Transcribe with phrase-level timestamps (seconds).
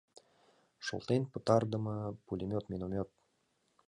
[0.85, 1.95] Шотлен пытарыдыме
[2.25, 3.09] пулемет, миномет.